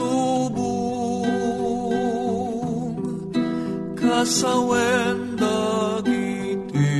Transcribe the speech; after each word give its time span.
lubong 0.00 1.20
kasawen 4.00 5.36
dagiti 5.36 6.96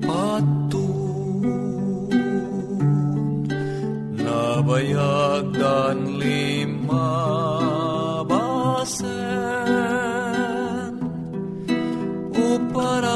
patun 0.00 1.44
nabayag 4.16 5.44
dan 5.52 5.98
lima 6.16 7.12
basen 8.24 9.12
upara 12.32 13.11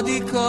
adi 0.00 0.18
ka 0.30 0.48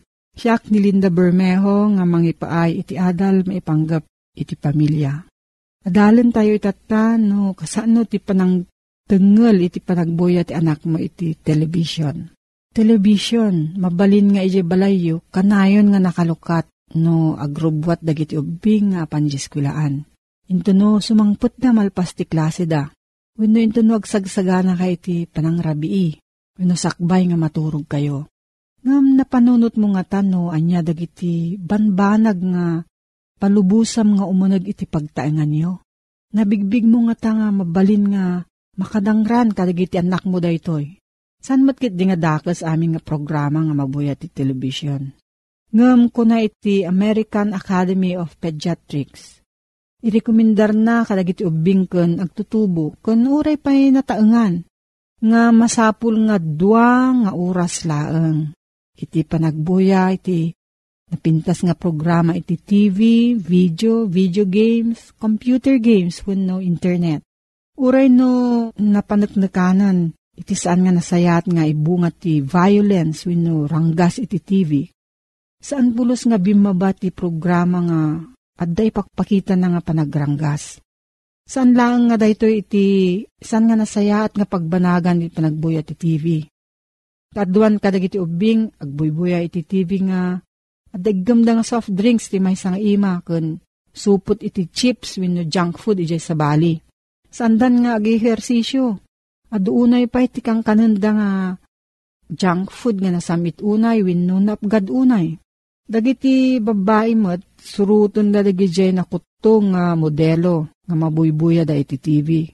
siyak 0.35 0.71
ni 0.71 0.79
Linda 0.79 1.11
Bermejo 1.11 1.91
nga 1.95 2.03
mangipaay 2.07 2.81
iti 2.83 2.95
adal 2.95 3.43
maipanggep 3.47 4.03
iti 4.37 4.55
pamilya. 4.55 5.27
Adalan 5.81 6.29
tayo 6.29 6.53
itata 6.53 7.17
no 7.17 7.57
kasano 7.57 8.05
ti 8.05 8.21
panang 8.21 8.69
tengel 9.09 9.65
iti 9.65 9.81
panagboya 9.81 10.45
ti 10.45 10.53
anak 10.53 10.85
mo 10.85 11.01
iti 11.01 11.33
television. 11.35 12.29
Television, 12.71 13.75
mabalin 13.75 14.37
nga 14.37 14.45
iti 14.45 14.63
balayo, 14.63 15.25
kanayon 15.33 15.91
nga 15.91 15.99
nakalukat 15.99 16.71
no 16.95 17.35
agrobwat 17.35 17.99
dagiti 17.99 18.39
ubing 18.39 18.95
nga 18.95 19.09
panjiskwilaan. 19.09 20.07
Into 20.51 20.71
no 20.75 20.99
sumangput 20.99 21.59
na 21.63 21.71
malpas 21.75 22.15
ti 22.15 22.27
klase 22.27 22.67
da. 22.67 22.87
Wenno 23.39 23.59
into 23.63 23.81
no 23.83 23.95
agsagsagana 23.95 24.75
kay 24.75 24.99
ti 24.99 25.15
panangrabii. 25.27 26.19
Wenno 26.59 26.75
sakbay 26.75 27.31
nga 27.31 27.39
maturog 27.39 27.87
kayo. 27.87 28.27
Ngam 28.81 29.13
napanunot 29.17 29.77
mo 29.77 29.93
nga 29.93 30.03
tano 30.05 30.49
anya 30.49 30.81
dagiti 30.81 31.53
banbanag 31.61 32.39
nga 32.41 32.65
palubusam 33.37 34.17
nga 34.17 34.25
umunag 34.25 34.65
iti 34.65 34.89
pagtaengan 34.89 35.49
niyo. 35.49 35.85
Nabigbig 36.33 36.89
mo 36.89 37.05
nga 37.05 37.15
ta 37.17 37.31
nga 37.37 37.47
mabalin 37.53 38.05
nga 38.09 38.25
makadangran 38.79 39.53
kadagiti 39.53 40.01
anak 40.01 40.25
mo 40.25 40.41
daytoy. 40.41 40.97
San 41.41 41.65
matkit 41.65 41.93
di 41.93 42.09
nga 42.09 42.17
dakas 42.17 42.61
amin 42.61 42.97
nga 42.97 43.01
programa 43.01 43.61
nga 43.65 43.73
mabuya 43.73 44.13
ti 44.17 44.29
television. 44.29 45.13
Ngam 45.73 46.09
ko 46.09 46.25
na 46.25 46.41
iti 46.41 46.85
American 46.85 47.55
Academy 47.55 48.19
of 48.19 48.35
Pediatrics 48.37 49.41
Irekomendar 50.01 50.73
na 50.73 51.05
kadagiti 51.05 51.45
ubing 51.45 51.85
ken 51.85 52.17
agtutubo 52.17 52.97
ken 53.05 53.29
uray 53.29 53.61
pay 53.61 53.93
nataengan 53.93 54.65
nga 55.21 55.53
masapul 55.53 56.17
nga 56.25 56.41
dua 56.41 57.13
nga 57.13 57.31
oras 57.37 57.85
laeng. 57.85 58.57
Iti 59.01 59.25
panagbuya 59.25 60.13
iti 60.13 60.53
napintas 61.09 61.65
nga 61.65 61.73
programa 61.73 62.37
iti 62.37 62.55
TV, 62.55 63.33
video, 63.33 64.05
video 64.05 64.45
games, 64.45 65.09
computer 65.17 65.81
games 65.81 66.21
wenno 66.23 66.61
internet. 66.61 67.25
Uray 67.81 68.13
no 68.13 68.69
napaneknekanan 68.77 70.13
iti 70.37 70.53
saan 70.53 70.85
nga 70.85 70.93
nasayat 70.93 71.49
nga 71.49 71.65
ibungat 71.65 72.21
ti 72.21 72.45
violence 72.45 73.25
wenno 73.25 73.65
ranggas 73.65 74.21
iti 74.21 74.37
TV. 74.37 74.85
Saan 75.57 75.97
pulos 75.97 76.29
nga 76.29 76.37
bimaba 76.37 76.93
ti 76.93 77.09
programa 77.09 77.81
nga 77.81 78.01
at 78.61 78.69
day 78.69 78.93
pakpakita 78.93 79.57
na 79.57 79.73
nga 79.73 79.81
panagranggas. 79.81 80.77
Saan 81.41 81.73
lang 81.73 82.13
nga 82.13 82.21
dayto 82.21 82.45
iti, 82.45 83.21
saan 83.41 83.65
nga 83.65 83.75
nasaya 83.75 84.29
at 84.29 84.37
nga 84.37 84.45
pagbanagan 84.45 85.25
iti 85.25 85.33
panagbuya 85.33 85.81
iti 85.81 85.95
TV. 85.97 86.25
Kaduan 87.31 87.79
kadag 87.79 88.11
iti 88.11 88.19
ubing, 88.19 88.75
agbuybuya 88.75 89.39
iti 89.39 89.63
TV 89.63 90.03
nga, 90.03 90.35
at 90.91 90.99
daggam 90.99 91.47
nga 91.47 91.63
soft 91.63 91.87
drinks 91.95 92.27
ti 92.27 92.43
may 92.43 92.59
sang 92.59 92.75
ima, 92.75 93.23
kun 93.23 93.63
supot 93.95 94.35
iti 94.43 94.67
chips 94.67 95.15
wino 95.15 95.47
junk 95.47 95.79
food 95.79 96.03
iti 96.03 96.19
sa 96.19 96.35
bali. 96.35 96.75
Sandan 97.31 97.87
nga 97.87 97.95
ag-ehersisyo, 97.95 98.99
at 99.47 99.63
unay 99.63 100.11
pa 100.11 100.27
iti 100.27 100.43
kang 100.43 100.59
kananda 100.59 101.09
nga 101.15 101.29
junk 102.27 102.67
food 102.67 102.99
nga 102.99 103.15
nasamit 103.15 103.63
unay, 103.63 104.03
wino 104.03 104.35
napgad 104.43 104.91
unay. 104.91 105.39
Dagiti 105.87 106.59
babae 106.59 107.15
mo't 107.15 107.43
suruton 107.59 108.31
da 108.31 108.43
dagiti 108.43 108.91
na 108.91 109.07
kutong 109.07 109.71
nga 109.71 109.95
modelo 109.95 110.71
nga 110.83 110.95
mabuybuya 110.99 111.63
da 111.63 111.79
iti 111.79 111.95
TV. 111.95 112.47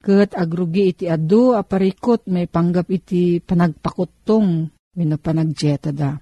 Kat 0.00 0.32
agrugi 0.32 0.96
iti 0.96 1.04
adu 1.04 1.52
aparikot 1.52 2.24
may 2.32 2.48
panggap 2.48 2.88
iti 2.88 3.36
panagpakutong 3.44 4.72
wino 4.96 5.16
panagjeta 5.20 5.92
da. 5.92 6.16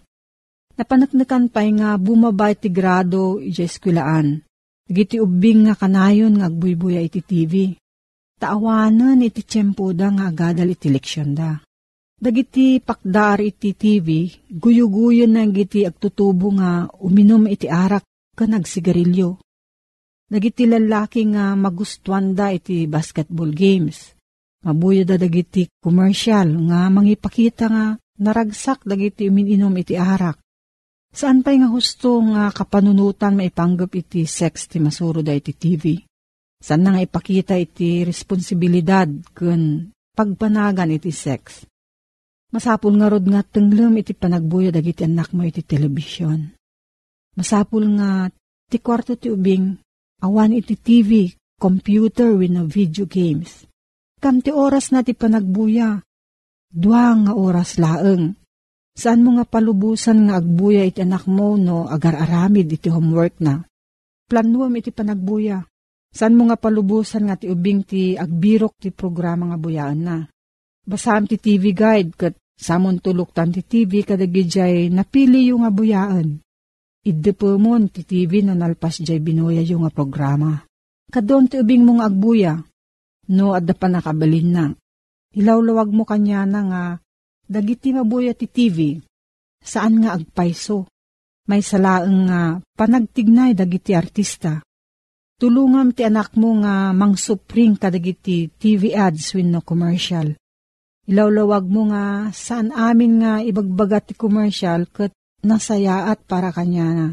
Napanaknakan 0.74 1.46
pa'y 1.50 1.78
nga 1.78 1.94
bumaba 1.94 2.50
iti 2.50 2.70
grado 2.74 3.38
iti 3.38 3.62
eskwilaan. 3.62 4.42
Giti 4.90 5.22
ubing 5.22 5.70
nga 5.70 5.74
kanayon 5.78 6.38
nga 6.38 6.50
agbuybuya 6.50 7.02
iti 7.02 7.22
TV. 7.22 7.78
Taawanan 8.38 9.22
iti 9.22 9.42
tiyempo 9.46 9.94
da 9.94 10.10
nga 10.10 10.30
agadal 10.30 10.70
iti 10.70 10.90
leksyon 10.90 11.34
da. 11.34 11.58
Dagiti 12.18 12.82
pakdar 12.82 13.38
iti 13.38 13.78
TV, 13.78 14.26
guyo-guyo 14.50 15.30
na 15.30 15.46
giti 15.46 15.86
agtutubo 15.86 16.50
nga 16.58 16.90
uminom 16.98 17.46
iti 17.46 17.70
arak 17.70 18.02
ka 18.34 18.42
nagsigarilyo. 18.42 19.38
Dagiti 20.28 20.68
lalaki 20.68 21.24
nga 21.32 21.56
magustuhan 21.56 22.36
da 22.36 22.52
iti 22.52 22.84
basketball 22.84 23.48
games. 23.48 24.12
Mabuya 24.60 25.08
da 25.08 25.16
dagiti 25.16 25.64
commercial 25.80 26.52
nga 26.68 26.92
mangipakita 26.92 27.64
nga 27.72 27.84
naragsak 28.20 28.84
dagiti 28.84 29.24
umininom 29.24 29.72
iti 29.80 29.96
arak. 29.96 30.36
Saan 31.08 31.40
pa'y 31.40 31.64
nga 31.64 31.72
husto 31.72 32.20
nga 32.20 32.52
kapanunutan 32.52 33.40
maipanggap 33.40 33.88
iti 33.96 34.28
sex 34.28 34.68
ti 34.68 34.76
masuro 34.76 35.24
da 35.24 35.32
iti 35.32 35.56
TV? 35.56 35.96
Saan 36.60 36.84
na 36.84 36.92
nga 36.92 37.00
ipakita 37.00 37.56
iti 37.56 38.04
responsibilidad 38.04 39.08
kun 39.32 39.88
pagpanagan 40.12 40.92
iti 40.92 41.08
sex? 41.08 41.64
Masapul 42.52 43.00
nga 43.00 43.08
rod 43.08 43.24
nga 43.24 43.40
tenglem 43.40 43.96
iti 43.96 44.12
panagbuyo 44.12 44.68
dagiti 44.68 45.08
anak 45.08 45.32
mo 45.32 45.40
iti 45.48 45.64
telebisyon. 45.64 46.52
Masapul 47.32 47.88
nga 47.96 48.28
ti 48.68 48.76
kwarto 48.76 49.16
ti 49.16 49.32
ubing 49.32 49.87
awan 50.18 50.54
iti 50.54 50.74
TV, 50.74 51.32
computer 51.58 52.34
no 52.50 52.66
video 52.66 53.06
games. 53.06 53.66
Kam 54.18 54.42
ti 54.42 54.50
oras 54.50 54.90
na 54.90 55.06
ti 55.06 55.14
panagbuya, 55.14 56.02
dua 56.66 57.14
nga 57.14 57.32
oras 57.38 57.78
laeng. 57.78 58.34
Saan 58.98 59.22
mo 59.22 59.38
nga 59.38 59.46
palubusan 59.46 60.26
nga 60.26 60.42
agbuya 60.42 60.82
iti 60.82 61.06
anak 61.06 61.30
mo 61.30 61.54
no 61.54 61.86
agar-aramid 61.86 62.66
iti 62.66 62.90
homework 62.90 63.38
na? 63.38 63.62
Planuam 64.26 64.74
iti 64.74 64.90
panagbuya. 64.90 65.62
Saan 66.10 66.34
mo 66.34 66.50
nga 66.50 66.58
palubusan 66.58 67.30
nga 67.30 67.38
ti 67.38 67.46
ubing 67.46 67.86
ti 67.86 68.18
agbirok 68.18 68.74
ti 68.82 68.90
programa 68.90 69.54
nga 69.54 69.58
buyaan 69.60 70.00
na? 70.02 70.16
Basam 70.82 71.30
ti 71.30 71.38
TV 71.38 71.70
guide 71.70 72.10
kat 72.18 72.34
samon 72.58 72.98
tulok 72.98 73.30
tan 73.30 73.54
ti 73.54 73.62
TV 73.62 74.02
kadagijay 74.02 74.90
napili 74.90 75.54
yung 75.54 75.62
nga 75.62 75.70
buyaan. 75.70 76.42
Idepomon 77.08 77.88
ti 77.88 78.04
TV 78.04 78.44
na 78.44 78.52
nalpas 78.52 79.00
jay 79.00 79.16
binuya 79.16 79.64
yung 79.64 79.88
nga 79.88 79.92
programa. 79.92 80.60
Kadon 81.08 81.48
ti 81.48 81.56
ubing 81.56 81.88
mong 81.88 82.04
agbuya, 82.04 82.60
no 83.32 83.56
adda 83.56 83.72
pa 83.72 83.88
nakabalin 83.88 84.48
na. 84.52 84.64
Ilawlawag 85.32 85.88
mo 85.88 86.04
kanya 86.04 86.44
na 86.44 86.60
nga, 86.68 86.84
dagiti 87.48 87.96
mabuya 87.96 88.36
ti 88.36 88.44
TV, 88.44 89.00
saan 89.64 90.04
nga 90.04 90.12
agpaiso. 90.20 90.84
May 91.48 91.64
salaang 91.64 92.28
nga 92.28 92.60
panagtignay 92.76 93.56
dagiti 93.56 93.96
artista. 93.96 94.60
Tulungam 95.40 95.96
ti 95.96 96.04
anak 96.04 96.36
mo 96.36 96.60
nga 96.60 96.92
mangsupring 96.92 97.80
kadagiti 97.80 98.52
TV 98.52 98.92
ads 98.92 99.32
win 99.32 99.48
no 99.48 99.64
commercial 99.64 100.36
Ilawlawag 101.08 101.64
mo 101.72 101.88
nga 101.88 102.28
saan 102.36 102.68
amin 102.68 103.24
nga 103.24 103.40
ibagbagat 103.40 104.12
ti 104.12 104.14
commercial 104.14 104.84
kat 104.92 105.08
nasayaat 105.42 106.24
para 106.26 106.50
kanya 106.50 106.88
na. 106.94 107.08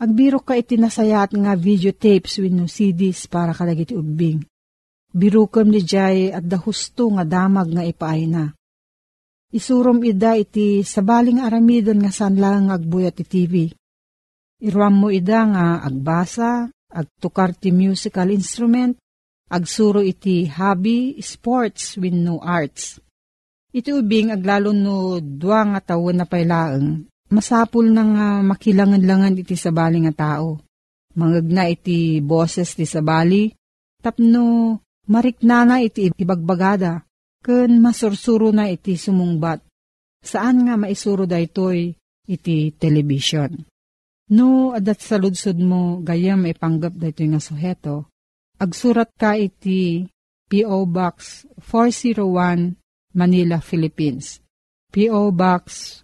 Agbiro 0.00 0.42
ka 0.42 0.58
iti 0.58 0.74
nasayaat 0.74 1.34
nga 1.38 1.54
videotapes 1.54 2.42
with 2.42 2.50
no 2.50 2.66
CDs 2.66 3.30
para 3.30 3.54
kadagiti 3.54 3.94
ubing. 3.94 4.42
Birukam 5.14 5.70
ni 5.70 5.78
Jay 5.86 6.34
at 6.34 6.42
dahusto 6.42 7.06
nga 7.14 7.22
damag 7.22 7.70
nga 7.70 7.86
ipaay 7.86 8.22
na. 8.26 8.50
Isurom 9.54 10.02
ida 10.02 10.34
iti 10.34 10.82
sabaling 10.82 11.38
aramidon 11.38 12.02
nga 12.02 12.10
saan 12.10 12.34
lang 12.42 12.74
agbuyat 12.74 13.22
ti 13.22 13.24
TV. 13.24 13.70
Iruam 14.58 14.98
mo 14.98 15.08
ida 15.14 15.46
nga 15.46 15.78
agbasa, 15.86 16.66
agtukar 16.90 17.54
ti 17.54 17.70
musical 17.70 18.34
instrument, 18.34 18.98
agsuro 19.46 20.02
iti 20.02 20.50
hobby, 20.50 21.22
sports 21.22 21.94
with 21.94 22.18
no 22.18 22.42
arts 22.42 22.98
Iti 23.74 23.90
ubing 23.90 24.30
aglalo 24.30 24.70
no 24.70 25.18
dua 25.18 25.66
nga 25.66 25.82
tawo 25.82 26.14
na 26.14 26.22
pailaeng, 26.22 27.10
masapul 27.34 27.90
na 27.90 28.02
nga 28.06 28.28
makilangan-langan 28.46 29.42
iti 29.42 29.58
sabali 29.58 30.06
nga 30.06 30.14
tao. 30.14 30.62
Mangagna 31.18 31.66
iti 31.66 32.22
boses 32.22 32.78
ti 32.78 32.86
sabali, 32.86 33.50
tapno 33.98 34.78
mariknana 35.10 35.82
iti 35.82 36.14
ibagbagada, 36.14 37.02
ken 37.42 37.82
masursuro 37.82 38.54
na 38.54 38.70
iti 38.70 38.94
sumungbat. 38.94 39.58
Saan 40.22 40.70
nga 40.70 40.78
maisuro 40.78 41.26
da 41.26 41.42
itoy 41.42 41.92
iti 42.24 42.72
television. 42.78 43.50
No, 44.32 44.72
adat 44.72 45.04
sa 45.04 45.20
ludsod 45.20 45.60
mo, 45.60 46.00
gayam 46.00 46.48
ipanggap 46.48 46.96
da 46.96 47.12
ito 47.12 47.20
nga 47.28 47.42
suheto, 47.42 48.08
Agsurat 48.54 49.10
ka 49.18 49.34
iti 49.34 50.06
P.O. 50.46 50.86
Box 50.86 51.42
401 51.58 52.78
Manila, 53.18 53.58
Philippines. 53.58 54.38
P.O. 54.94 55.34
Box 55.34 56.03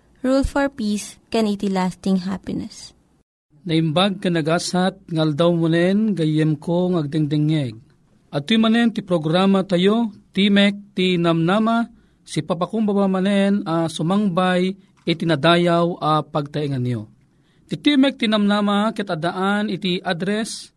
Rule 0.21 0.45
for 0.45 0.69
Peace, 0.69 1.17
can 1.33 1.49
iti 1.49 1.65
lasting 1.65 2.29
happiness. 2.29 2.93
Naimbag 3.65 4.21
ka 4.21 4.29
nagasat 4.29 4.97
ngaldaw 5.09 5.49
mo 5.53 5.69
nen 5.69 6.13
gayem 6.13 6.57
ko 6.57 6.93
ngagdengdengeg. 6.93 7.77
At 8.29 8.45
tuy 8.45 8.57
manen 8.61 8.93
ti 8.93 9.01
programa 9.01 9.65
tayo, 9.65 10.13
Timek 10.31 10.95
ti 10.95 11.19
Namnama, 11.19 11.89
si 12.21 12.39
papakumbaba 12.45 13.09
manen 13.09 13.65
a 13.67 13.89
sumangbay 13.91 14.71
iti 15.03 15.25
nadayaw 15.27 15.99
a 15.99 16.21
pagtaingan 16.23 16.81
niyo. 16.81 17.11
Ti 17.67 17.75
Timek 17.75 18.15
ti 18.21 18.29
Namnama 18.29 18.93
ket 18.93 19.09
adaan 19.09 19.67
iti 19.73 19.99
address 19.99 20.71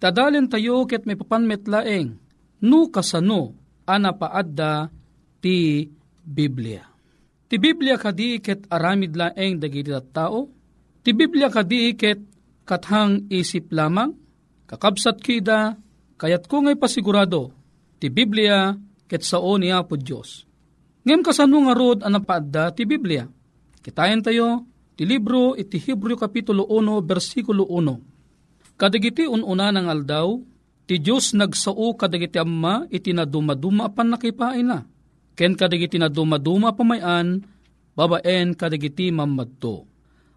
Tadalin 0.00 0.48
tayo 0.48 0.88
ket 0.88 1.04
may 1.04 1.12
papanmetlaeng, 1.12 2.16
no 2.64 2.88
kasano, 2.88 3.52
ana 3.84 4.16
paadda 4.16 4.88
ti 5.44 5.92
Biblia. 6.24 6.88
Ti 7.50 7.58
Biblia 7.58 7.98
kadi 7.98 8.38
ket 8.38 8.70
aramid 8.70 9.18
laeng 9.18 9.58
dagiti 9.58 9.90
tao, 10.14 10.46
ti 11.02 11.10
Biblia 11.10 11.50
kadi 11.50 11.98
ket 11.98 12.22
kathang 12.62 13.26
isip 13.26 13.74
lamang, 13.74 14.14
kakabsat 14.70 15.18
kida, 15.18 15.74
kayat 16.14 16.46
ko 16.46 16.62
ngay 16.62 16.78
pasigurado, 16.78 17.50
ti 17.98 18.06
Biblia 18.06 18.70
ket 19.10 19.26
sao 19.26 19.58
niya 19.58 19.82
po 19.82 19.98
Diyos. 19.98 20.46
Ngem 21.02 21.26
kasano 21.26 21.66
nga 21.66 21.74
rod 21.74 22.06
ang 22.06 22.22
napaadda 22.22 22.70
ti 22.70 22.86
Biblia. 22.86 23.26
Kitayan 23.82 24.22
tayo, 24.22 24.62
ti 24.94 25.02
libro 25.02 25.58
iti 25.58 25.82
Hebreo 25.82 26.14
Kapitulo 26.14 26.70
1, 26.70 27.02
versikulo 27.02 27.66
1 27.66 28.78
Kadagiti 28.78 29.26
ununa 29.26 29.74
ng 29.74 29.90
aldaw, 29.90 30.38
ti 30.86 31.02
Diyos 31.02 31.34
nagsao 31.34 31.98
kadagiti 31.98 32.38
amma 32.38 32.86
iti 32.88 33.10
na 33.10 33.26
dumaduma 33.26 33.90
pan 33.90 34.14
nakipain 34.14 34.70
na. 34.70 34.86
Ken 35.40 35.56
kadagiti 35.56 35.96
na 35.96 36.12
dumaduma 36.12 36.76
pamayan, 36.76 37.40
babaen 37.96 38.52
kadagiti 38.52 39.08
mamadto. 39.08 39.88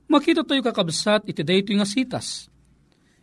Makita 0.08 0.48
tayo 0.48 0.64
kakabsat 0.64 1.28
iti 1.28 1.44
dayto 1.44 1.76
nga 1.76 1.84
sitas. 1.84 2.48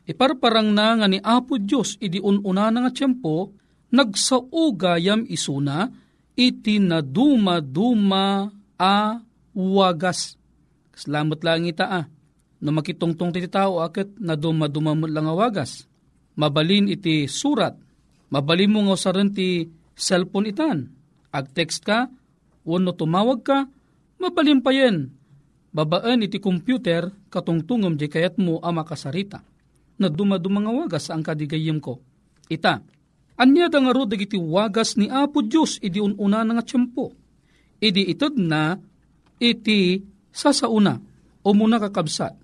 Iparparang 0.04 0.76
na 0.76 1.00
nga 1.00 1.08
ni 1.08 1.16
Apo 1.24 1.56
Diyos 1.56 1.96
idi 1.96 2.20
ununa 2.20 2.68
nga 2.68 2.92
tiyempo, 2.92 3.56
nagsao 3.96 4.76
gayam 4.76 5.24
isuna, 5.24 5.88
iti 6.36 6.76
na 6.76 7.00
duma-duma 7.00 8.52
a 8.76 9.24
wagas. 9.56 10.36
Salamat 10.92 11.40
lang 11.40 11.64
ita 11.64 11.88
ah 11.88 12.04
no 12.60 12.76
makitungtong 12.76 13.32
ti 13.32 13.48
tao 13.48 13.80
akit 13.80 14.20
na 14.20 14.36
dumadumamot 14.36 15.08
lang 15.08 15.32
awagas. 15.32 15.88
Mabalin 16.36 16.92
iti 16.92 17.24
surat, 17.24 17.72
mabalin 18.28 18.68
mo 18.68 18.78
nga 18.84 19.00
usaran 19.00 19.32
ti 19.32 19.64
cellphone 19.96 20.52
itan. 20.52 20.99
Ag-text 21.30 21.86
ka, 21.86 22.10
wano 22.66 22.90
tumawag 22.94 23.40
ka, 23.42 23.58
mabalin 24.18 24.62
pa 24.62 24.74
yen. 24.74 25.10
Babaan 25.70 26.26
iti 26.26 26.42
computer, 26.42 27.14
katungtungom 27.30 27.94
di 27.94 28.10
kayat 28.10 28.36
mo 28.42 28.58
ama 28.60 28.82
kasarita. 28.82 29.42
Na 30.00 30.10
dumadumang 30.10 30.66
awagas 30.66 31.12
ang 31.14 31.22
kadigayim 31.22 31.78
ko. 31.78 32.02
Ita, 32.50 32.82
anya 33.38 33.70
da 33.70 33.78
nga 33.78 33.94
rodag 33.94 34.26
iti 34.26 34.34
wagas 34.34 34.98
ni 34.98 35.06
Apo 35.06 35.40
Diyos 35.46 35.78
idi 35.78 36.02
ununa 36.02 36.42
nga 36.42 36.64
tiyempo. 36.66 37.14
Idi 37.78 38.10
itod 38.10 38.34
na 38.36 38.74
iti 39.38 40.02
sasauna 40.34 40.98
o 41.46 41.48
muna 41.54 41.78
kakabsat 41.78 42.40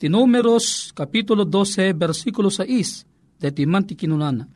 Ti 0.00 0.08
Numeros, 0.08 0.96
Kapitulo 0.96 1.44
12, 1.44 1.92
versikulo 1.92 2.48
6, 2.48 3.36
deti 3.36 3.68
man 3.68 3.84
ti 3.84 3.92
kinunana. 3.92 4.48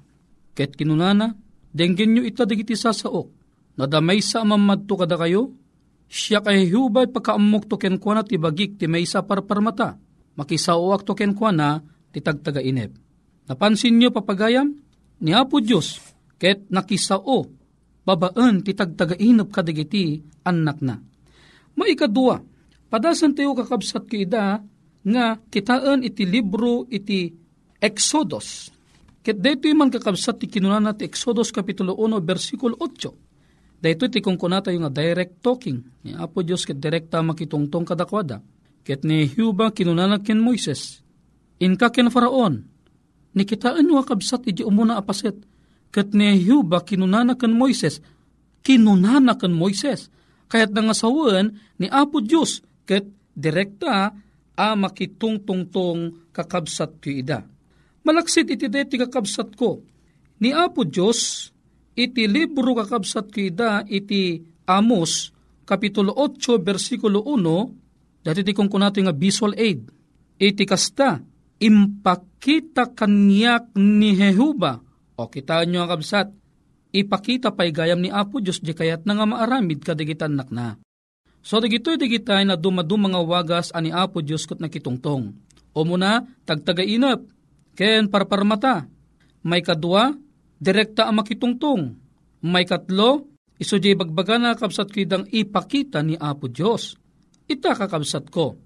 Ket 0.56 0.72
kinunana, 0.72 1.36
denggen 1.68 2.16
nyo 2.16 2.24
ita 2.24 2.48
digiti 2.48 2.72
sasaok, 2.72 3.43
nadamay 3.74 4.22
sa 4.22 4.42
amamadto 4.42 4.94
kada 4.98 5.18
kayo, 5.18 5.54
siya 6.06 6.44
kay 6.44 6.70
hubay 6.70 7.10
pagkaamok 7.10 7.66
to 7.66 7.76
kenkwana 7.80 8.22
ti 8.22 8.38
bagik 8.38 8.78
ti 8.78 8.86
may 8.86 9.02
sa 9.08 9.26
parparmata, 9.26 9.98
makisauak 10.38 11.02
to 11.02 11.16
kenkwana 11.16 11.82
ti 12.14 12.22
tagtaga 12.22 12.62
inep. 12.62 12.94
Napansin 13.50 13.98
nyo 13.98 14.14
papagayam? 14.14 14.72
Ni 15.20 15.30
Apo 15.32 15.60
Diyos, 15.60 16.00
ket 16.38 16.68
nakisao, 16.70 17.46
babaan 18.04 18.62
ti 18.62 18.76
tagtaga 18.76 19.16
inep 19.18 19.50
kadigiti 19.50 20.22
anak 20.44 20.78
na. 20.84 21.00
Maikadua, 21.74 22.38
padasan 22.86 23.34
tayo 23.34 23.56
kakabsat 23.56 24.06
ki 24.06 24.28
ida, 24.28 24.62
nga 25.04 25.36
kitaan 25.36 26.00
iti 26.00 26.24
libro 26.24 26.88
iti 26.88 27.28
Exodus. 27.76 28.72
Ket 29.20 29.40
dito 29.40 29.68
man 29.76 29.92
kakabsat 29.92 30.40
ti 30.40 30.46
kinunana 30.48 30.96
ti 30.96 31.04
Exodus 31.04 31.52
Kapitulo 31.52 31.96
1 31.96 32.20
versikulo 32.24 32.76
8. 32.80 33.33
Dito 33.84 34.08
ti 34.08 34.24
kung 34.24 34.40
kunata 34.40 34.72
yung 34.72 34.88
direct 34.88 35.44
talking. 35.44 36.08
Ni 36.08 36.16
Apo 36.16 36.40
Diyos 36.40 36.64
ket 36.64 36.80
direkta 36.80 37.20
makitungtong 37.20 37.84
kadakwada. 37.84 38.40
Ket 38.80 39.04
ni 39.04 39.28
Huba 39.28 39.76
kinunana 39.76 40.24
ken 40.24 40.40
Moises. 40.40 41.04
Inka 41.60 41.92
ken 41.92 42.08
Faraon. 42.08 42.64
Ni 43.36 43.44
kitaan 43.44 43.84
yung 43.84 44.00
kabsat 44.00 44.48
iti 44.48 44.64
umuna 44.64 44.96
apaset. 44.96 45.36
Ket 45.92 46.16
ni 46.16 46.32
Huba 46.48 46.80
kinunana 46.80 47.36
ken 47.36 47.52
Moises. 47.52 48.00
Kinunana 48.64 49.36
ken 49.36 49.52
Moises. 49.52 50.08
Kayat 50.48 50.72
nangasawan 50.72 51.52
ni 51.76 51.84
Apo 51.92 52.24
Diyos 52.24 52.64
ket 52.88 53.04
direkta 53.36 54.16
a 54.56 54.66
makitungtungtong 54.80 56.32
kakabsat 56.32 57.04
ko 57.04 57.12
ida. 57.12 57.44
Malaksit 58.00 58.48
iti 58.48 58.64
deti 58.72 58.96
kakabsat 58.96 59.52
ko. 59.60 59.84
Ni 60.40 60.56
Apo 60.56 60.88
Diyos, 60.88 61.52
iti 61.94 62.26
libro 62.26 62.74
kakabsat 62.74 63.30
ko 63.30 63.38
ida 63.40 63.82
iti 63.86 64.42
Amos, 64.66 65.30
Kapitulo 65.64 66.12
8, 66.12 66.60
versikulo 66.60 67.24
1, 67.24 68.24
dati 68.24 68.40
ti 68.44 68.52
kung 68.52 68.68
kunato 68.68 69.00
nga 69.00 69.16
visual 69.16 69.56
aid. 69.56 69.88
Iti 70.36 70.64
kasta, 70.68 71.20
impakita 71.60 72.92
kanyak 72.92 73.72
ni 73.76 74.12
Jehuba. 74.12 74.80
O 75.14 75.30
kita 75.30 75.62
nyo 75.64 75.84
ang 75.84 75.90
kabsat, 75.94 76.28
ipakita 76.90 77.54
pa'y 77.54 77.70
gayam 77.70 78.02
ni 78.02 78.10
Apo 78.10 78.42
Diyos 78.42 78.58
di 78.60 78.74
kayat 78.74 79.06
na 79.06 79.14
nga 79.16 79.26
maaramid 79.28 79.84
kadigitan 79.84 80.34
nak 80.34 80.50
na. 80.50 80.76
So 81.44 81.60
dagitoy 81.60 82.00
digitay 82.00 82.48
na 82.48 82.56
dumadum 82.56 83.04
mga 83.04 83.20
wagas 83.20 83.68
ani 83.76 83.92
Apo 83.92 84.24
Dios 84.24 84.48
ket 84.48 84.64
nakitungtong. 84.64 85.36
O 85.76 85.78
muna 85.84 86.24
tagtagainap 86.48 87.20
ken 87.76 88.08
parparmata. 88.08 88.88
May 89.44 89.60
kadua 89.60 90.16
direkta 90.64 91.04
ang 91.04 91.20
makitungtong. 91.20 92.00
May 92.40 92.64
katlo 92.64 93.34
Iso 93.54 93.78
di 93.78 93.94
bagbaga 93.94 94.34
na 94.34 94.58
kabsat 94.58 94.90
ko 94.90 94.98
idang 94.98 95.24
ipakita 95.30 96.02
ni 96.02 96.18
Apo 96.18 96.50
Diyos. 96.50 96.98
Ita 97.46 97.78
kakabsat 97.78 98.26
ko. 98.34 98.58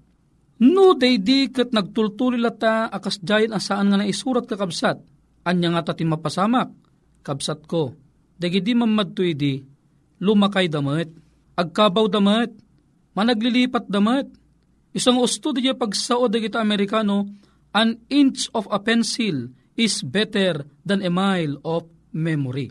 No 0.59 0.97
day 0.97 1.21
di 1.21 1.47
kat 1.53 1.71
nagtultuli 1.71 2.41
lata 2.41 2.89
akas 2.89 3.21
jayan 3.21 3.53
asaan 3.53 3.93
nga 3.93 4.01
na 4.01 4.09
isurat 4.09 4.49
kakabsat. 4.49 4.97
Anya 5.45 5.77
nga 5.77 5.93
tati 5.93 6.03
mapasamak. 6.09 6.73
Kabsat 7.21 7.69
ko. 7.69 7.93
Dagi 8.39 8.65
di 8.65 8.73
mamadto 8.73 9.21
di 9.21 9.61
lumakay 10.19 10.67
damat. 10.67 11.09
Agkabaw 11.53 12.09
damat. 12.09 12.49
Managlilipat 13.13 13.85
damat. 13.85 14.25
Isang 14.89 15.21
usto 15.21 15.53
di 15.53 15.69
pagsao 15.69 16.25
dagiti 16.25 16.57
Amerikano, 16.57 17.29
an 17.77 17.93
inch 18.09 18.49
of 18.57 18.65
a 18.73 18.81
pencil 18.81 19.53
is 19.79 20.03
better 20.03 20.67
than 20.83 20.99
a 20.99 21.07
mile 21.07 21.55
of 21.63 21.87
memory. 22.11 22.67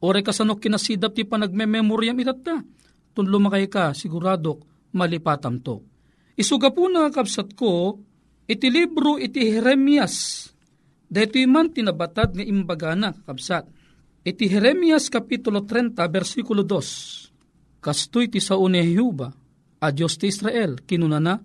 Ore 0.00 0.24
kasano 0.24 0.56
kinasidap 0.56 1.12
ti 1.12 1.28
panagme-memoryam 1.28 2.16
itata. 2.16 2.64
Tun 3.12 3.28
lumakay 3.28 3.68
ka, 3.68 3.92
siguradok 3.92 4.90
malipatam 4.96 5.60
to. 5.60 5.84
Isuga 6.36 6.72
po 6.72 6.88
na 6.88 7.12
kapsat 7.12 7.52
ko, 7.52 8.00
iti 8.48 8.68
libro 8.72 9.20
iti 9.20 9.52
Jeremias. 9.52 10.48
Dito 11.06 11.38
man 11.48 11.72
tinabatad 11.72 12.36
nga 12.36 12.44
imbagana 12.44 13.12
kapsat. 13.24 13.68
Iti 14.26 14.50
Jeremias 14.50 15.06
Kapitulo 15.06 15.62
30, 15.62 15.94
versikulo 16.10 16.66
2. 16.66 17.78
Kastoy 17.78 18.26
ti 18.26 18.42
sa 18.42 18.58
une 18.58 18.82
Hiuba, 18.82 19.30
a 19.78 19.88
Diyos 19.94 20.18
ti 20.18 20.26
Israel, 20.26 20.82
kinunana, 20.82 21.38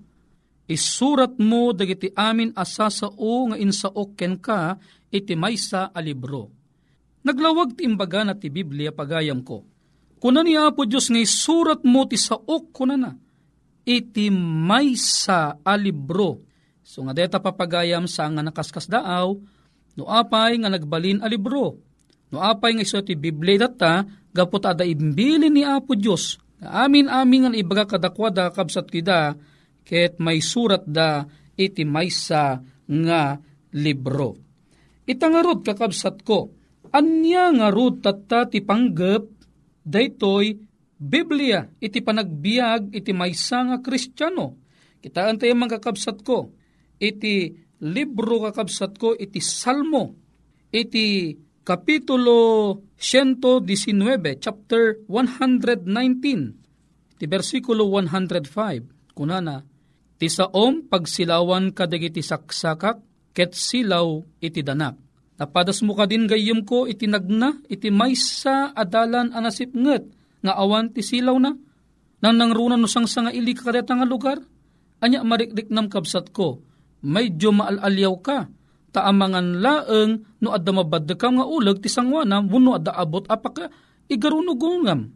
isurat 0.70 1.34
mo 1.41 1.74
dagiti 1.74 2.12
amin 2.13 2.53
asasao 2.53 3.53
nga 3.53 3.58
insaok 3.58 4.10
ken 4.18 4.38
ka 4.38 4.77
iti 5.12 5.36
maysa 5.36 5.91
a 5.91 6.00
libro. 6.00 6.50
Naglawag 7.22 7.77
ti 7.77 7.86
imbaga 7.86 8.25
na 8.25 8.34
ti 8.34 8.50
Biblia 8.50 8.89
pagayam 8.89 9.46
ko. 9.46 9.62
Kuna 10.22 10.41
ni 10.41 10.58
Apo 10.58 10.86
Diyos 10.86 11.10
nga 11.10 11.22
isurat 11.22 11.82
mo 11.86 12.06
ti 12.06 12.18
saok 12.18 12.74
kuna 12.74 12.98
na. 12.98 13.13
Iti 13.86 14.30
maysa 14.34 15.62
a 15.62 15.74
libro. 15.77 16.41
So 16.82 17.06
nga 17.06 17.13
deta 17.13 17.38
papagayam 17.38 18.10
sa 18.10 18.30
nga 18.30 18.41
nakaskas 18.41 18.89
daaw, 18.89 19.38
no 19.98 20.03
apay 20.10 20.58
nga 20.62 20.70
nagbalin 20.70 21.22
a 21.22 21.27
libro. 21.30 21.77
No 22.34 22.41
apay 22.41 22.77
nga 22.77 22.86
iso 22.86 23.01
ti 23.06 23.13
Biblia 23.18 23.65
data, 23.70 24.06
gapot 24.34 24.63
ada 24.65 24.86
imbili 24.86 25.50
ni 25.50 25.62
Apo 25.62 25.94
Diyos. 25.94 26.41
Amin 26.62 27.10
amin 27.10 27.50
nga 27.50 27.58
ibaga 27.58 27.86
kadakwada 27.98 28.53
kabsat 28.53 28.89
kida, 28.89 29.34
ket 29.92 30.24
may 30.24 30.40
surat 30.40 30.88
da 30.88 31.28
iti 31.60 31.84
maysa 31.84 32.64
nga 32.88 33.36
libro. 33.76 34.40
Itangarod 35.04 35.68
kakabsat 35.68 36.24
ko, 36.24 36.56
anya 36.96 37.52
nga 37.52 37.68
rod 37.68 38.00
tatta 38.00 38.48
ti 38.48 38.64
panggep, 38.64 39.28
daytoy 39.84 40.56
Biblia 40.96 41.68
iti 41.84 42.00
panagbiag 42.00 42.96
iti 42.96 43.12
maysa 43.12 43.68
nga 43.68 43.77
kristyano. 43.84 44.56
Kitaan 45.04 45.36
tayo 45.36 45.51
mga 45.60 45.82
kakabsat 45.82 46.24
ko, 46.24 46.56
iti 46.96 47.51
libro 47.84 48.48
kakabsat 48.48 48.96
ko, 48.96 49.12
iti 49.18 49.44
Salmo, 49.44 50.16
iti 50.72 51.36
Kapitulo 51.62 52.82
119, 52.98 54.42
chapter 54.42 54.98
119, 55.10 57.18
iti 57.18 57.25
versikulo 57.30 57.86
105, 57.90 59.14
kunana, 59.18 59.62
Ti 60.22 60.29
saom 60.29 60.86
pagsilawan 60.86 61.74
kadagiti 61.74 62.22
saksakak, 62.22 63.01
ket 63.34 63.57
silaw 63.57 64.22
iti 64.38 64.62
danak. 64.62 64.94
Napadas 65.42 65.81
mo 65.81 65.98
ka 65.98 66.05
din 66.05 66.29
gayem 66.29 66.62
ko 66.62 66.86
iti 66.86 67.10
nagna, 67.10 67.57
iti 67.66 67.90
maysa 67.90 68.70
adalan 68.77 69.34
anasipnget, 69.34 70.05
nga 70.46 70.53
awan 70.62 70.94
ti 70.94 71.01
silaw 71.01 71.42
na, 71.42 71.57
nang 72.22 72.38
nangrunan 72.38 72.77
no 72.77 72.86
sang 72.86 73.10
nga 73.10 73.34
ili 73.34 73.57
kadeta 73.57 73.98
nga 73.98 74.05
lugar. 74.05 74.38
Anya 75.01 75.25
marikrik 75.25 75.74
nam 75.74 75.90
kabsat 75.90 76.29
ko, 76.29 76.62
medyo 77.01 77.50
maalalyaw 77.50 78.14
ka, 78.22 78.46
taamangan 78.94 79.57
laeng 79.57 80.38
no 80.38 80.53
adda 80.53 80.70
mabadda 80.70 81.18
ka 81.18 81.34
nga 81.34 81.50
ulag 81.50 81.81
ti 81.81 81.90
sangwana, 81.90 82.46
muno 82.46 82.77
adda 82.77 82.94
abot 82.94 83.25
apaka 83.25 83.74
igarunugungam. 84.05 85.10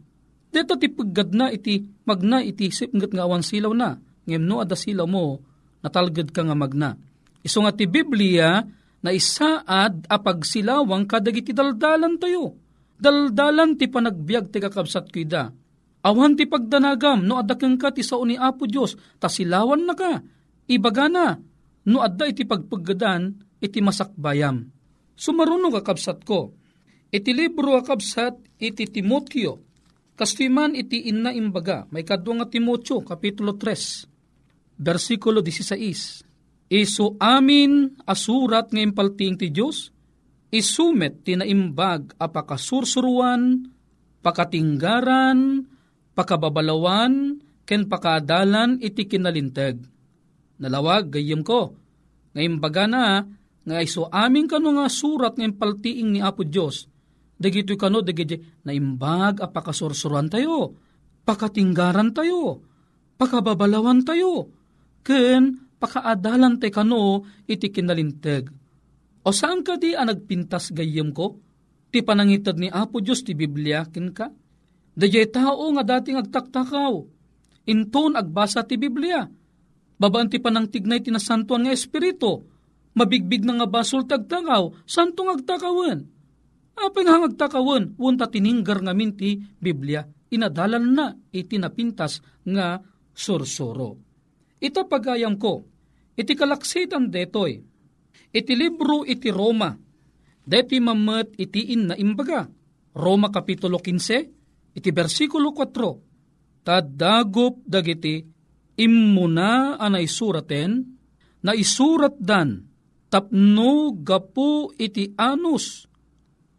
Dito 0.50 0.74
ti 0.74 0.90
paggad 0.90 1.30
na 1.30 1.46
iti 1.54 1.86
magna 2.02 2.42
iti 2.42 2.74
sipnget 2.74 3.14
nga 3.14 3.22
awan 3.22 3.46
silaw 3.46 3.70
na, 3.70 4.02
ngem 4.26 4.42
no 4.42 4.60
adda 4.60 4.74
silaw 4.74 5.06
mo, 5.06 5.40
natalgad 5.80 6.34
ka 6.34 6.42
nga 6.42 6.58
magna. 6.58 6.98
Iso 7.46 7.62
nga 7.62 7.70
ti 7.70 7.86
Biblia 7.86 8.58
na 9.06 9.10
isaad 9.14 10.10
apagsilawang 10.10 11.06
kadagiti 11.06 11.54
daldalan 11.54 12.18
tayo. 12.18 12.58
Daldalan 12.98 13.78
ti 13.78 13.86
panagbiag 13.86 14.50
ti 14.50 14.58
kakabsat 14.58 15.14
kida. 15.14 15.54
Awan 16.02 16.34
ti 16.34 16.50
pagdanagam 16.50 17.22
no 17.22 17.38
adakeng 17.38 17.78
ka 17.78 17.94
ti 17.94 18.02
sao 18.02 18.26
ni 18.26 18.34
Apo 18.34 18.66
Diyos 18.66 18.98
tasilawan 19.22 19.86
na 19.86 19.94
ka. 19.94 20.22
Ibaga 20.66 21.06
na 21.06 21.38
no 21.86 21.98
adda 22.02 22.26
iti 22.26 22.42
pagpagadan 22.42 23.30
iti 23.62 23.78
masakbayam. 23.78 24.66
Sumaruno 25.14 25.70
kakabsat 25.70 26.26
ko. 26.26 26.50
Iti 27.14 27.30
libro 27.30 27.78
kakabsat 27.78 28.58
iti 28.58 28.90
Timotyo. 28.90 29.62
Kastiman 30.16 30.72
iti 30.72 31.12
inna 31.12 31.30
imbaga. 31.30 31.84
May 31.92 32.00
kadwa 32.00 32.40
nga 32.40 32.48
Timotyo, 32.48 33.04
Kapitulo 33.04 33.60
3, 33.60 34.15
versikulo 34.76 35.40
16 35.40 36.26
Isu 36.66 37.14
amin 37.22 37.94
asurat 38.02 38.74
ng 38.74 38.90
impalting 38.90 39.38
ti 39.38 39.54
Diyos, 39.54 39.94
isumet 40.50 41.22
tinaimbag 41.22 42.18
a 42.18 42.26
pakasursruan, 42.26 43.70
pakatinggaran, 44.18 45.62
pakababalawan, 46.18 47.38
ken 47.62 47.86
pakadalan 47.86 48.82
iti 48.82 49.06
kinalinteg. 49.06 49.78
Nalawag 50.58 51.14
gayem 51.14 51.46
ko, 51.46 51.78
ngayon 52.34 52.58
baga 52.58 52.90
na, 52.90 53.22
nga 53.66 53.78
iso 53.82 54.10
amin 54.10 54.50
kano 54.50 54.74
nga 54.74 54.90
surat 54.90 55.38
ng 55.38 55.54
impaltiing 55.54 56.18
ni 56.18 56.20
Apo 56.22 56.42
Diyos, 56.42 56.90
dagito 57.38 57.78
kano 57.78 58.02
dagiti 58.02 58.42
naimbag 58.66 59.38
a 59.38 59.46
pakasursuran 59.46 60.26
tayo, 60.26 60.74
pakatinggaran 61.22 62.10
tayo, 62.10 62.58
pakababalawan 63.14 64.02
tayo, 64.02 64.50
ken 65.06 65.70
pakaadalan 65.78 66.58
te 66.58 66.66
kano 66.74 67.22
iti 67.46 67.70
kinalinteg. 67.70 68.50
O 69.22 69.30
saan 69.30 69.62
ka 69.62 69.78
di 69.78 69.94
ang 69.94 70.10
nagpintas 70.10 70.74
gayem 70.74 71.14
ko? 71.14 71.38
Ti 71.94 72.02
panangitad 72.02 72.58
ni 72.58 72.66
Apo 72.66 72.98
Diyos 72.98 73.22
ti 73.22 73.38
Biblia 73.38 73.86
kin 73.86 74.10
ka? 74.10 74.26
Dayay 74.98 75.30
tao 75.30 75.70
nga 75.78 75.84
dating 75.86 76.18
agtaktakaw. 76.18 76.94
Inton 77.70 78.18
agbasa 78.18 78.66
ti 78.66 78.74
Biblia. 78.74 79.26
Babaan 79.96 80.30
ti 80.30 80.38
panang 80.38 80.70
tignay 80.70 81.02
ti 81.02 81.10
nasantuan 81.10 81.66
nga 81.66 81.74
Espiritu. 81.74 82.42
Mabigbig 82.96 83.44
na 83.44 83.60
nga 83.60 83.68
basol 83.68 84.08
tagtakaw. 84.08 84.86
Santong 84.88 85.36
agtakawan. 85.36 86.00
Apay 86.76 87.02
nga 87.04 87.26
agtakawan. 87.26 87.98
Wunta 87.98 88.30
tininggar 88.30 88.80
nga 88.80 88.94
minti 88.94 89.42
Biblia. 89.60 90.06
Inadalan 90.32 90.86
na 90.94 91.06
iti 91.34 91.58
napintas 91.58 92.22
nga 92.46 92.80
sursuro. 93.12 94.05
Ita 94.56 94.88
pagayam 94.88 95.36
ko, 95.36 95.68
iti 96.16 96.32
kalaksitan 96.32 97.12
detoy, 97.12 97.60
iti 98.32 98.52
libro 98.56 99.04
iti 99.04 99.28
Roma, 99.28 99.76
deti 100.40 100.80
mamet 100.80 101.36
iti 101.36 101.76
in 101.76 101.92
na 101.92 101.94
imbaga, 101.98 102.48
Roma 102.96 103.28
Kapitulo 103.28 103.76
15, 103.76 104.72
iti 104.72 104.90
versikulo 104.92 105.52
4, 105.52 106.64
tadagop 106.64 107.60
dagiti 107.68 108.24
immuna 108.80 109.76
anay 109.76 110.08
suraten, 110.08 110.96
na 111.44 111.52
isurat 111.52 112.16
dan, 112.16 112.64
tapno 113.12 113.92
gapu 114.00 114.72
iti 114.80 115.12
anus, 115.20 115.84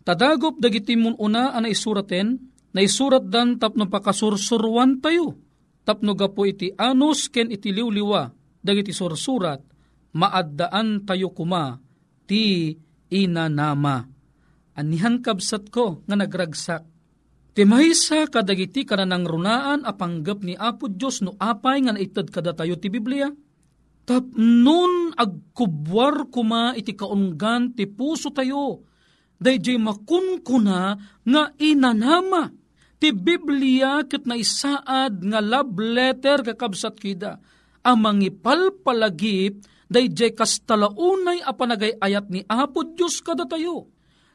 tadagop 0.06 0.62
dagiti 0.62 0.94
mununa 0.94 1.58
anay 1.58 1.74
suraten, 1.74 2.38
na 2.78 2.86
isurat 2.86 3.26
dan 3.26 3.58
tapno 3.58 3.90
pakasursurwan 3.90 5.02
tayo, 5.02 5.47
tapno 5.88 6.12
gapo 6.12 6.44
iti 6.44 6.76
anus 6.76 7.32
ken 7.32 7.48
iti 7.48 7.72
liwliwa 7.72 8.28
dagiti 8.60 8.92
sursurat 8.92 9.64
maaddaan 10.12 11.08
tayo 11.08 11.32
kuma 11.32 11.80
ti 12.28 12.76
inanama. 13.08 14.04
Anihan 14.78 15.24
kabsat 15.24 15.72
ko 15.72 16.04
nga 16.06 16.20
nagragsak. 16.20 16.84
Ti 17.56 17.66
maysa 17.66 18.30
kadagiti 18.30 18.86
kananang 18.86 19.26
runaan 19.26 19.82
a 19.82 19.96
panggap 19.96 20.46
ni 20.46 20.54
Apo 20.54 20.86
Diyos 20.86 21.26
no 21.26 21.34
apay 21.42 21.82
nga 21.82 21.96
naitad 21.96 22.30
kada 22.30 22.54
tayo 22.54 22.78
ti 22.78 22.92
Biblia. 22.92 23.32
Tap 24.06 24.30
nun 24.38 25.18
agkubwar 25.18 26.30
kuma 26.30 26.78
iti 26.78 26.94
kaunggan 26.94 27.74
ti 27.74 27.90
puso 27.90 28.30
tayo. 28.30 28.86
Dayjay 29.42 29.82
makunkuna 29.82 30.98
nga 31.26 31.44
inanama 31.58 32.54
ti 32.98 33.14
Biblia 33.14 34.02
ket 34.06 34.26
na 34.26 34.38
isaad 34.38 35.22
nga 35.22 35.40
love 35.42 35.78
letter 35.78 36.42
kakabsat 36.42 36.98
kida 36.98 37.38
amangipal 37.86 38.74
palagip 38.84 39.64
dayjay 39.88 40.36
kastalaunay 40.36 41.40
a 41.46 41.56
panagay 41.56 41.96
ayat 42.04 42.28
ni 42.28 42.44
Apo 42.46 42.84
Dios 42.84 43.24
kada 43.24 43.48
tayo. 43.48 43.88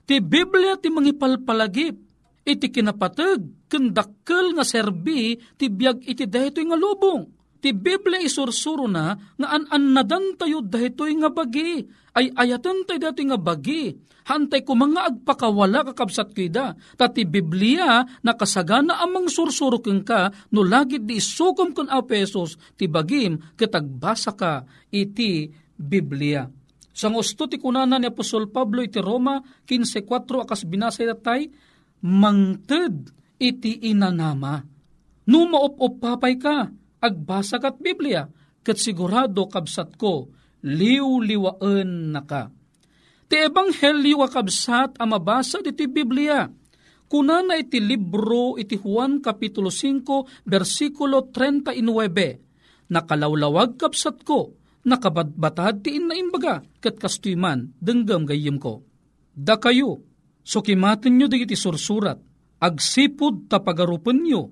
Ti 0.09 0.19
Biblia 0.19 0.81
ti 0.81 0.89
mangipal 0.89 1.39
palagip 1.45 1.95
iti 2.43 2.75
kinapatag, 2.75 3.71
kendakkel 3.71 4.59
nga 4.59 4.67
serbi, 4.67 5.39
ti 5.55 5.71
biyag 5.71 6.03
iti 6.03 6.27
dahitoy 6.27 6.67
nga 6.67 6.79
lubong. 6.79 7.23
Ti 7.63 7.71
Biblia 7.71 8.19
isursuro 8.19 8.91
na, 8.91 9.15
nga 9.15 9.49
an-an 9.55 9.95
nadan 9.95 10.35
tayo 10.35 10.67
dahitoy 10.67 11.15
nga 11.23 11.31
bagi, 11.31 11.87
ay 12.19 12.35
ayatan 12.35 12.83
tayo 12.83 12.99
dahitoy 12.99 13.31
nga 13.31 13.39
bagi, 13.39 13.95
hantay 14.27 14.67
ko 14.67 14.75
mga 14.75 15.15
agpakawala 15.15 15.87
kakabsat 15.87 16.35
kida, 16.35 16.75
tati 16.99 17.23
Biblia 17.23 18.03
nakasagana 18.27 18.99
amang 18.99 19.31
sursuro 19.31 19.79
keng 19.79 20.03
ka, 20.03 20.35
no 20.51 20.67
lagit 20.67 21.07
di 21.07 21.23
isukom 21.23 21.71
kun 21.71 21.87
a 21.87 22.03
pesos, 22.03 22.59
ti 22.75 22.91
bagim, 22.91 23.39
kitagbasa 23.55 24.35
ka, 24.35 24.67
iti 24.91 25.47
Biblia. 25.79 26.43
Sang 26.91 27.15
gusto 27.15 27.47
ti 27.47 27.63
kunana 27.63 27.95
ni 27.95 28.11
Apostol 28.11 28.51
Pablo 28.51 28.83
iti 28.83 28.99
Roma, 28.99 29.39
15.4 29.71 30.45
akas 30.45 30.67
binasay 30.67 31.07
datay, 31.07 31.47
mangted 32.03 33.07
iti 33.39 33.87
inanama. 33.87 34.67
No 35.31 35.47
maop-op 35.47 36.03
papay 36.03 36.35
ka, 36.43 36.82
agbasa 37.03 37.59
kat 37.59 37.83
Biblia, 37.83 38.31
kat 38.63 38.79
sigurado 38.79 39.51
kabsat 39.51 39.99
ko, 39.99 40.31
liw-liwaan 40.63 42.15
na 42.15 42.23
ka. 42.23 42.55
Ti 43.27 43.37
ebanghelyo 43.51 44.23
kabsat 44.31 45.03
a 45.03 45.05
mabasa 45.05 45.59
iti 45.67 45.91
Biblia, 45.91 46.47
kuna 47.11 47.43
na 47.43 47.59
iti 47.59 47.83
libro 47.83 48.55
iti 48.55 48.79
Juan 48.79 49.19
Kapitulo 49.19 49.75
5, 49.75 50.47
versikulo 50.47 51.35
39, 51.35 52.95
nakalawlawag 52.95 53.75
kapsat 53.75 54.23
ko, 54.23 54.55
nakabadbatad 54.87 55.83
ti 55.83 55.99
inna 55.99 56.15
imbaga, 56.15 56.63
kat 56.79 57.03
kastuiman, 57.03 57.75
denggam 57.83 58.23
gayim 58.23 58.63
ko. 58.63 58.87
Da 59.33 59.59
kayo, 59.59 60.13
So 60.43 60.59
kimaten 60.59 61.15
nyo 61.15 61.31
digiti 61.31 61.55
sursurat, 61.55 62.19
agsipod 62.59 63.47
tapagarupan 63.47 64.19
nyo, 64.27 64.51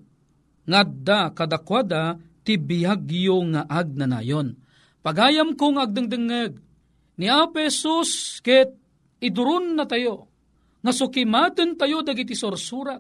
ngadda 0.71 1.35
kadakwada 1.35 2.15
ti 2.51 2.59
biyagyo 2.59 3.47
nga 3.55 3.63
agnanayon. 3.71 4.59
Pagayam 5.07 5.55
kong 5.55 5.79
agdengdengeg, 5.79 6.59
ni 7.15 7.31
Apesos 7.31 8.43
ket 8.43 8.75
idurun 9.23 9.79
na 9.79 9.87
tayo, 9.87 10.27
nga 10.83 10.91
sukimaten 10.91 11.79
tayo 11.79 12.03
dagiti 12.03 12.35
sursurat, 12.35 12.99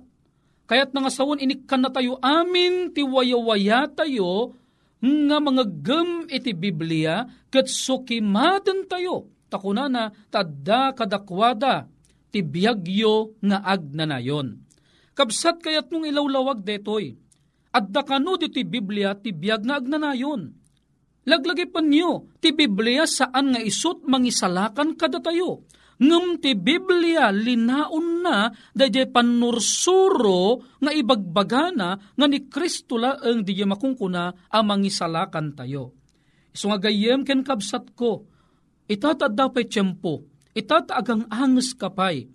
kayat 0.71 0.95
nga 0.95 1.11
sawon 1.11 1.43
inikkan 1.43 1.83
na 1.83 1.91
tayo 1.91 2.23
amin 2.23 2.95
ti 2.95 3.03
wayawaya 3.03 3.91
tayo, 3.91 4.55
nga 5.03 5.39
mga 5.43 5.65
gem 5.83 6.11
iti 6.31 6.55
Biblia, 6.55 7.27
ket 7.51 7.67
sukimaten 7.67 8.87
tayo, 8.87 9.35
takunana 9.51 10.15
tadda 10.31 10.95
kadakwada, 10.95 11.91
ti 12.31 12.47
biyagyo 12.47 13.35
nga 13.43 13.67
agnanayon. 13.67 14.63
Kabsat 15.19 15.59
kayat 15.59 15.91
mong 15.91 16.07
ilawlawag 16.07 16.63
detoy, 16.63 17.19
adda 17.70 18.02
kano 18.02 18.37
ti 18.38 18.62
Biblia 18.66 19.14
ti 19.18 19.30
biyag 19.35 19.62
nga 19.66 19.78
agnanayon. 19.78 20.52
Laglagi 21.28 21.68
pa 21.68 21.85
niyo, 21.85 22.33
ti 22.40 22.50
Biblia 22.56 23.04
saan 23.04 23.52
nga 23.54 23.61
isut 23.61 24.02
mangisalakan 24.09 24.96
kada 24.96 25.20
tayo. 25.20 25.68
Ngem 26.00 26.40
ti 26.40 26.56
Biblia 26.56 27.28
linaon 27.28 28.24
na 28.24 28.48
dayjay 28.72 29.12
panursuro 29.12 30.64
nga 30.80 30.90
ibagbagana 30.96 32.16
nga 32.16 32.26
ni 32.26 32.48
Kristo 32.48 32.96
laeng 32.96 33.44
di 33.44 33.52
makungkuna 33.61 34.48
a 34.48 34.59
mangisalakan 34.64 35.52
tayo. 35.52 35.92
Iso 36.50 36.72
nga 36.72 36.80
gayem 36.80 37.20
ken 37.22 37.44
kabsat 37.44 37.92
ko, 37.92 38.24
itatad 38.88 39.37
dapat 39.37 39.68
tiyempo, 39.68 40.30
Itat 40.50 40.90
agang 40.90 41.30
anges 41.30 41.78
kapay. 41.78 42.26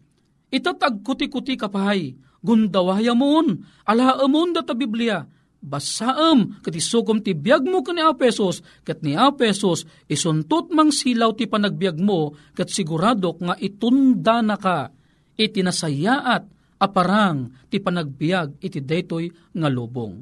Itat 0.47 0.79
ag 0.79 1.03
kuti-kuti 1.03 1.59
kapay. 1.59 2.15
Gundawaya 2.45 3.17
mon. 3.17 3.65
Ala 3.89 4.21
amon 4.21 4.53
data 4.53 4.77
Biblia. 4.77 5.25
Basaam 5.65 6.61
kat 6.61 6.77
isukom 6.77 7.25
ti 7.25 7.33
biyag 7.33 7.65
mo 7.65 7.81
kani 7.81 8.05
Apesos 8.05 8.61
kat 8.85 9.01
ni 9.01 9.17
Apesos 9.17 9.89
isuntot 10.05 10.69
mang 10.69 10.93
silaw 10.93 11.33
ti 11.33 11.49
panagbiag 11.49 11.97
mo 11.97 12.37
kat 12.53 12.69
siguradok 12.69 13.41
nga 13.41 13.57
itunda 13.57 14.45
na 14.45 14.61
ka 14.61 14.93
itinasayaat 15.33 16.45
aparang 16.77 17.49
ti 17.73 17.81
panagbiag 17.81 18.61
iti 18.61 18.77
daytoy 18.77 19.25
nga 19.57 19.69
lubong. 19.73 20.21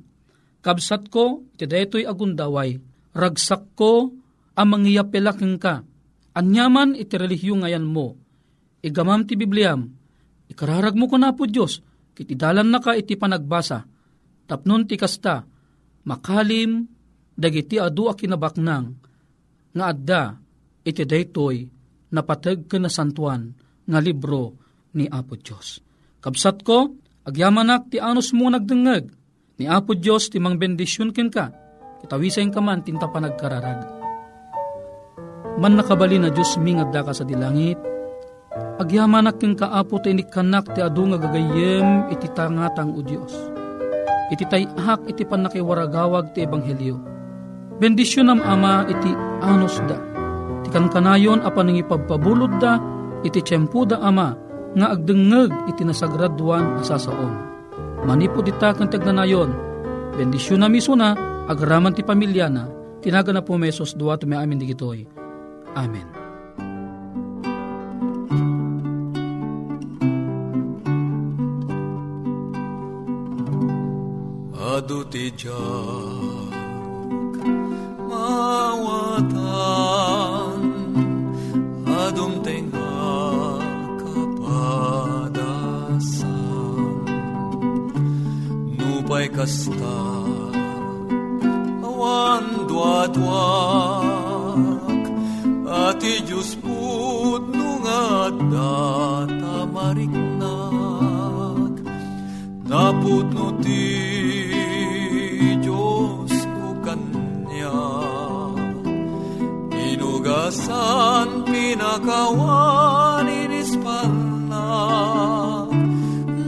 Kabsat 0.63 1.11
ko 1.11 1.43
iti 1.59 1.67
daytoy 1.67 2.07
agundaway 2.07 2.79
ragsak 3.11 3.75
ko 3.75 4.15
ang 4.55 4.67
mangyapelaking 4.71 5.59
ka 5.59 5.83
Anyaman 6.33 6.97
iti 6.97 7.13
relihiyo 7.13 7.61
ngayan 7.61 7.85
mo. 7.85 8.17
Igamam 8.81 9.29
ti 9.29 9.37
Bibliam. 9.37 9.85
Ikararag 10.49 10.97
mo 10.97 11.05
ko 11.05 11.21
na 11.21 11.29
po 11.37 11.45
Diyos. 11.45 11.85
Kiti 12.13 12.37
dalan 12.37 12.69
na 12.69 12.79
ka 12.79 12.93
iti 12.93 13.17
panagbasa. 13.17 13.83
Tapnon 14.45 14.85
ti 14.85 14.95
kasta. 14.95 15.45
Makalim 16.05 16.85
dagiti 17.33 17.81
adu 17.81 18.09
a 18.09 18.13
kinabaknang. 18.13 18.93
Nga 19.73 19.85
adda 19.85 20.21
iti 20.85 21.03
daytoy 21.03 21.65
napatag 22.13 22.69
ka 22.69 22.77
na 22.77 22.91
santuan 22.93 23.49
nga 23.89 23.99
libro 23.99 24.53
ni 24.93 25.09
Apo 25.09 25.33
Diyos. 25.33 25.81
Kabsat 26.21 26.61
ko, 26.61 26.93
agyamanak 27.25 27.89
ti 27.89 27.97
anos 27.97 28.29
mo 28.37 28.45
nagdengeg, 28.47 29.09
ni 29.57 29.65
Apo 29.65 29.97
Diyos 29.97 30.29
ti 30.29 30.37
mang 30.37 30.61
bendisyon 30.61 31.09
ken 31.09 31.33
ka, 31.33 31.49
kitawisay 32.05 32.45
ka 32.53 32.61
man 32.61 32.85
tinta 32.85 33.09
panagkararag 33.09 34.03
man 35.57 35.77
nakabali 35.77 36.17
na 36.17 36.33
Diyos 36.33 36.57
mingad 36.57 36.89
da 36.89 37.05
ka 37.05 37.13
sa 37.13 37.25
dilangit. 37.25 37.92
Agyamanak 38.53 39.41
king 39.41 39.57
kaapo 39.57 39.97
ta 39.97 40.13
inikanak 40.13 40.69
ti 40.77 40.79
adu 40.85 41.09
nga 41.09 41.17
gagayem 41.17 42.09
iti 42.13 42.29
tangatang 42.37 42.93
o 42.93 43.01
Diyos. 43.01 43.33
Iti 44.29 44.45
tayahak 44.45 45.09
iti 45.09 45.25
panakiwaragawag 45.25 46.37
ti 46.37 46.45
Ebanghelyo. 46.45 46.97
Bendisyon 47.81 48.29
am 48.29 48.41
ama 48.45 48.85
iti 48.85 49.09
anos 49.41 49.81
da. 49.89 49.97
Ti 50.61 50.69
kankanayon 50.69 51.41
apan 51.41 51.73
nga 51.73 51.81
ipagpabulod 51.81 52.53
da 52.61 52.77
iti 53.25 53.41
tiyempo 53.41 53.89
da 53.89 53.97
ama 54.05 54.37
nga 54.77 54.93
agdengeg 54.93 55.49
iti 55.73 55.81
nasagraduan 55.81 56.77
asasaon. 56.81 57.33
Manipod 58.05 58.45
ita 58.45 58.77
kang 58.77 58.89
tagnanayon. 58.89 59.49
Bendisyon 60.13 60.61
na 60.61 60.69
miso 60.69 60.93
na 60.93 61.17
agraman 61.49 61.97
ti 61.97 62.05
pamilya 62.05 62.47
na 62.53 62.69
tinaga 63.03 63.35
na 63.35 63.43
po 63.43 63.59
mesos 63.59 63.97
duwa 63.97 64.15
may 64.23 64.39
amin 64.39 64.61
digitoy 64.61 65.03
Amen. 65.75 66.22
Adu 75.03 75.11
ti 75.11 75.27
mawatan 78.07 79.35
adum 81.91 82.39
tenga 82.39 83.11
kapadasan 83.99 85.03
nupay 88.79 89.27
kasta 89.27 89.99
awan 91.83 92.63
dua-dua 92.63 93.51
Ati 95.67 96.23
Diyos 96.23 96.55
put 96.63 97.43
nungat 97.51 98.39
data 98.47 99.67
mariknak 99.67 101.75
Naput 102.71 103.27
no 103.35 103.51
ti 103.59 104.22
Inugasan 111.93 112.09
pinakawan 112.09 113.27
inispalna 113.29 114.65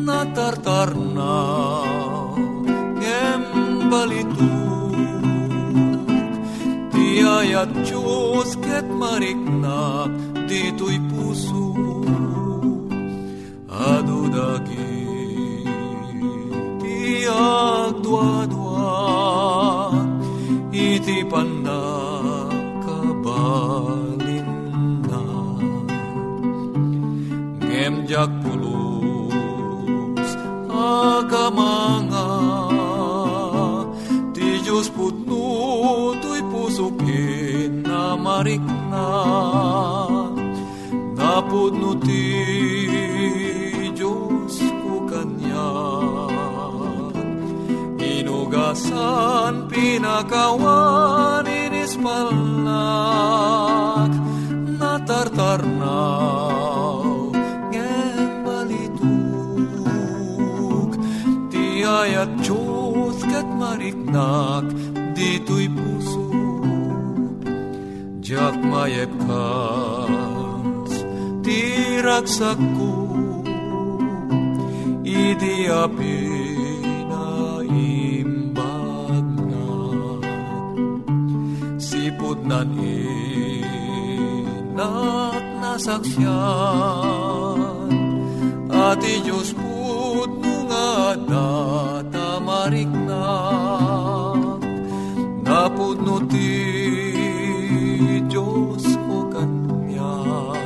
Natartar 0.02 0.90
na 0.98 1.38
ngem 2.98 3.44
balitu. 3.86 4.54
Tiyayat 6.90 7.70
Diyos 7.86 8.58
ket 8.58 8.90
mariknak 8.90 10.15
Pinakawan 50.16 51.44
inispalnak 51.44 52.72
Natartarnaw 54.80 57.04
ngem 57.68 58.48
balituk. 58.48 59.12
Tiayat 61.52 62.32
Diyos 62.40 63.28
kat 63.28 63.44
mariknak 63.60 64.72
dito'y 65.20 65.68
puso. 65.68 66.32
Jak 68.24 68.56
mayep 68.56 69.12
kas 69.20 70.94
tiragsak 71.44 72.56
ko 72.80 73.20
Idi 75.04 75.68
api 75.68 76.25
inat 84.86 85.46
nasaksyan 85.62 86.30
Ati 88.70 89.14
Diyos 89.26 89.50
put 89.58 90.30
nga 90.70 91.18
datamarik 91.18 92.92
na 92.94 93.26
Napudno 95.42 96.22
ti 96.30 96.54
Diyos 98.30 98.86
ko 99.10 99.30
kanyak 99.34 100.60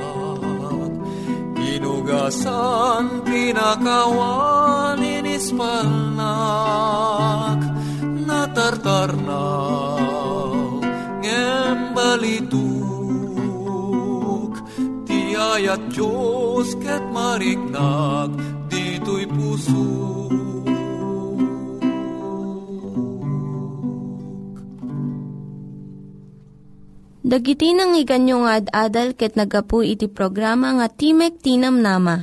Inugasan 1.59 3.23
pinakawan 3.23 4.58
Tiayat 15.69 15.93
Diyos 15.93 16.69
ket 16.81 17.03
mariknag 17.13 18.33
dito'y 18.73 19.29
puso 19.29 19.85
Dagiti 27.21 27.77
nang 27.77 27.93
iganyo 27.93 28.49
nga 28.49 28.57
ad-adal 28.57 29.13
ket 29.13 29.37
nagapu 29.37 29.85
iti 29.85 30.09
programa 30.09 30.73
nga 30.73 30.89
Timek 30.89 31.37
Tinam 31.37 31.85
Nama. 31.85 32.17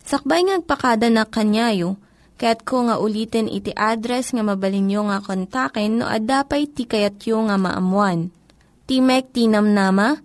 Sakbay 0.00 0.48
ngagpakada 0.48 1.12
na 1.12 1.28
kanyayo, 1.28 2.00
ket 2.40 2.64
ko 2.64 2.88
nga 2.88 2.96
ulitin 2.96 3.52
iti 3.52 3.68
address 3.76 4.32
nga 4.32 4.40
mabalinyo 4.40 5.12
nga 5.12 5.20
kontaken 5.20 6.00
no 6.00 6.08
ad-dapay 6.08 6.72
tikayatyo 6.72 7.52
nga 7.52 7.60
maamuan. 7.60 8.32
Timek 8.88 9.28
Tinam 9.36 9.76
Nama, 9.76 10.24